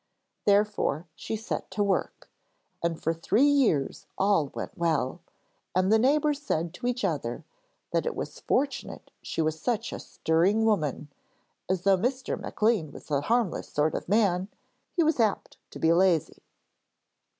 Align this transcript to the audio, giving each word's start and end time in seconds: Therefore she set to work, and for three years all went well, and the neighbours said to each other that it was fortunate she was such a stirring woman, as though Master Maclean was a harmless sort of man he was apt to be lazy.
Therefore 0.45 1.05
she 1.13 1.35
set 1.35 1.69
to 1.69 1.83
work, 1.83 2.27
and 2.81 2.99
for 2.99 3.13
three 3.13 3.45
years 3.45 4.07
all 4.17 4.47
went 4.55 4.75
well, 4.75 5.19
and 5.75 5.93
the 5.93 5.99
neighbours 5.99 6.41
said 6.41 6.73
to 6.73 6.87
each 6.87 7.03
other 7.05 7.43
that 7.91 8.07
it 8.07 8.15
was 8.15 8.39
fortunate 8.39 9.11
she 9.21 9.43
was 9.43 9.59
such 9.61 9.93
a 9.93 9.99
stirring 9.99 10.65
woman, 10.65 11.11
as 11.69 11.83
though 11.83 11.97
Master 11.97 12.35
Maclean 12.35 12.91
was 12.91 13.11
a 13.11 13.21
harmless 13.21 13.67
sort 13.69 13.93
of 13.93 14.09
man 14.09 14.47
he 14.91 15.03
was 15.03 15.19
apt 15.19 15.57
to 15.69 15.77
be 15.77 15.93
lazy. 15.93 16.41